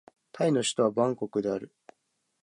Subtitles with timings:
[0.31, 1.71] タイの首都はバンコクである